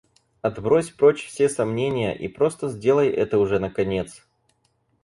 Отбрось 0.41 0.89
прочь 0.89 1.27
все 1.27 1.47
сомнения 1.47 2.17
и 2.17 2.27
просто 2.27 2.69
сделай 2.69 3.09
это 3.09 3.37
уже 3.37 3.59
наконец! 3.59 4.25